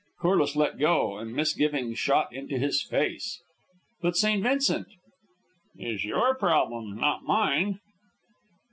[0.19, 3.39] Corliss let go, and misgiving shot into his face.
[4.01, 4.41] "But St.
[4.41, 4.87] Vincent?"
[5.77, 7.79] "Is your problem, not mine."